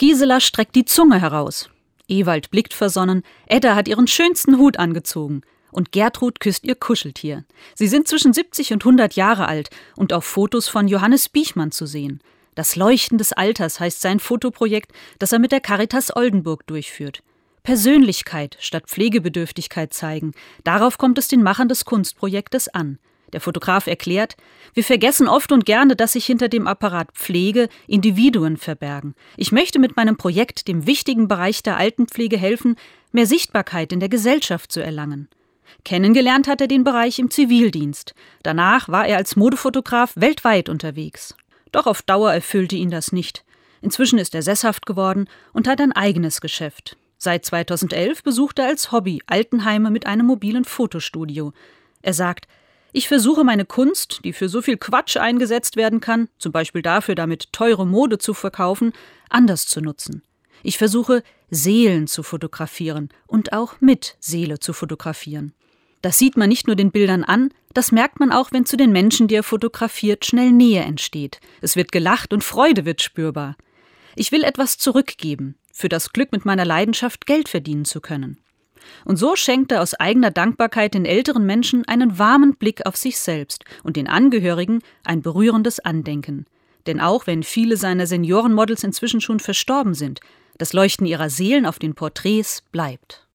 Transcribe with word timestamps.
Gisela 0.00 0.40
streckt 0.40 0.76
die 0.76 0.86
Zunge 0.86 1.20
heraus. 1.20 1.68
Ewald 2.08 2.50
blickt 2.50 2.72
versonnen, 2.72 3.22
Edda 3.44 3.76
hat 3.76 3.86
ihren 3.86 4.06
schönsten 4.06 4.56
Hut 4.56 4.78
angezogen. 4.78 5.42
Und 5.72 5.92
Gertrud 5.92 6.40
küsst 6.40 6.64
ihr 6.64 6.74
Kuscheltier. 6.74 7.44
Sie 7.74 7.86
sind 7.86 8.08
zwischen 8.08 8.32
70 8.32 8.72
und 8.72 8.80
100 8.82 9.14
Jahre 9.16 9.46
alt 9.46 9.68
und 9.96 10.14
auf 10.14 10.24
Fotos 10.24 10.68
von 10.68 10.88
Johannes 10.88 11.28
Biechmann 11.28 11.70
zu 11.70 11.84
sehen. 11.84 12.22
Das 12.54 12.76
Leuchten 12.76 13.18
des 13.18 13.34
Alters 13.34 13.78
heißt 13.78 14.00
sein 14.00 14.20
Fotoprojekt, 14.20 14.90
das 15.18 15.32
er 15.32 15.38
mit 15.38 15.52
der 15.52 15.60
Caritas 15.60 16.16
Oldenburg 16.16 16.66
durchführt. 16.66 17.22
Persönlichkeit 17.62 18.56
statt 18.58 18.84
Pflegebedürftigkeit 18.86 19.92
zeigen, 19.92 20.32
darauf 20.64 20.96
kommt 20.96 21.18
es 21.18 21.28
den 21.28 21.42
Machern 21.42 21.68
des 21.68 21.84
Kunstprojektes 21.84 22.68
an. 22.68 22.98
Der 23.32 23.40
Fotograf 23.40 23.86
erklärt, 23.86 24.36
wir 24.74 24.84
vergessen 24.84 25.28
oft 25.28 25.52
und 25.52 25.64
gerne, 25.64 25.96
dass 25.96 26.12
sich 26.12 26.26
hinter 26.26 26.48
dem 26.48 26.66
Apparat 26.66 27.12
Pflege 27.12 27.68
Individuen 27.86 28.56
verbergen. 28.56 29.14
Ich 29.36 29.52
möchte 29.52 29.78
mit 29.78 29.96
meinem 29.96 30.16
Projekt 30.16 30.68
dem 30.68 30.86
wichtigen 30.86 31.28
Bereich 31.28 31.62
der 31.62 31.76
Altenpflege 31.76 32.36
helfen, 32.36 32.76
mehr 33.12 33.26
Sichtbarkeit 33.26 33.92
in 33.92 34.00
der 34.00 34.08
Gesellschaft 34.08 34.72
zu 34.72 34.80
erlangen. 34.82 35.28
Kennengelernt 35.84 36.48
hat 36.48 36.60
er 36.60 36.68
den 36.68 36.84
Bereich 36.84 37.18
im 37.18 37.30
Zivildienst. 37.30 38.14
Danach 38.42 38.88
war 38.88 39.06
er 39.06 39.16
als 39.16 39.36
Modefotograf 39.36 40.12
weltweit 40.16 40.68
unterwegs. 40.68 41.34
Doch 41.72 41.86
auf 41.86 42.02
Dauer 42.02 42.32
erfüllte 42.32 42.76
ihn 42.76 42.90
das 42.90 43.12
nicht. 43.12 43.44
Inzwischen 43.80 44.18
ist 44.18 44.34
er 44.34 44.42
sesshaft 44.42 44.84
geworden 44.84 45.28
und 45.52 45.68
hat 45.68 45.80
ein 45.80 45.92
eigenes 45.92 46.40
Geschäft. 46.40 46.96
Seit 47.16 47.44
2011 47.44 48.22
besucht 48.22 48.58
er 48.58 48.66
als 48.66 48.92
Hobby 48.92 49.22
Altenheime 49.26 49.90
mit 49.90 50.06
einem 50.06 50.26
mobilen 50.26 50.64
Fotostudio. 50.64 51.52
Er 52.02 52.14
sagt, 52.14 52.46
ich 52.92 53.08
versuche 53.08 53.44
meine 53.44 53.64
Kunst, 53.64 54.20
die 54.24 54.32
für 54.32 54.48
so 54.48 54.62
viel 54.62 54.76
Quatsch 54.76 55.16
eingesetzt 55.16 55.76
werden 55.76 56.00
kann, 56.00 56.28
zum 56.38 56.52
Beispiel 56.52 56.82
dafür, 56.82 57.14
damit 57.14 57.52
teure 57.52 57.86
Mode 57.86 58.18
zu 58.18 58.34
verkaufen, 58.34 58.92
anders 59.28 59.66
zu 59.66 59.80
nutzen. 59.80 60.22
Ich 60.62 60.78
versuche, 60.78 61.22
Seelen 61.50 62.06
zu 62.06 62.22
fotografieren 62.22 63.08
und 63.26 63.52
auch 63.52 63.80
mit 63.80 64.16
Seele 64.20 64.60
zu 64.60 64.72
fotografieren. 64.72 65.52
Das 66.02 66.18
sieht 66.18 66.36
man 66.36 66.48
nicht 66.48 66.66
nur 66.66 66.76
den 66.76 66.92
Bildern 66.92 67.24
an, 67.24 67.50
das 67.74 67.92
merkt 67.92 68.20
man 68.20 68.32
auch, 68.32 68.52
wenn 68.52 68.66
zu 68.66 68.76
den 68.76 68.92
Menschen, 68.92 69.28
die 69.28 69.34
er 69.34 69.42
fotografiert, 69.42 70.24
schnell 70.24 70.50
Nähe 70.50 70.82
entsteht. 70.82 71.40
Es 71.60 71.76
wird 71.76 71.92
gelacht 71.92 72.32
und 72.32 72.42
Freude 72.42 72.84
wird 72.84 73.02
spürbar. 73.02 73.56
Ich 74.16 74.32
will 74.32 74.42
etwas 74.42 74.78
zurückgeben, 74.78 75.56
für 75.72 75.88
das 75.88 76.12
Glück 76.12 76.32
mit 76.32 76.44
meiner 76.44 76.64
Leidenschaft 76.64 77.26
Geld 77.26 77.48
verdienen 77.48 77.84
zu 77.84 78.00
können. 78.00 78.38
Und 79.04 79.16
so 79.16 79.36
schenkt 79.36 79.72
er 79.72 79.82
aus 79.82 79.94
eigener 79.94 80.30
Dankbarkeit 80.30 80.94
den 80.94 81.04
älteren 81.04 81.46
Menschen 81.46 81.86
einen 81.86 82.18
warmen 82.18 82.56
Blick 82.56 82.86
auf 82.86 82.96
sich 82.96 83.18
selbst 83.18 83.64
und 83.82 83.96
den 83.96 84.08
Angehörigen 84.08 84.80
ein 85.04 85.22
berührendes 85.22 85.80
Andenken. 85.80 86.46
Denn 86.86 87.00
auch 87.00 87.26
wenn 87.26 87.42
viele 87.42 87.76
seiner 87.76 88.06
Seniorenmodels 88.06 88.84
inzwischen 88.84 89.20
schon 89.20 89.40
verstorben 89.40 89.94
sind, 89.94 90.20
das 90.58 90.72
Leuchten 90.72 91.06
ihrer 91.06 91.30
Seelen 91.30 91.66
auf 91.66 91.78
den 91.78 91.94
Porträts 91.94 92.62
bleibt. 92.72 93.26